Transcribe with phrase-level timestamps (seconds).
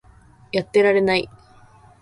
[0.51, 1.29] やってられない